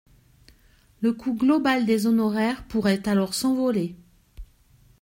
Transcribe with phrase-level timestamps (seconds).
[1.01, 3.95] Le coût global des honoraire pourrait alors s’envoler.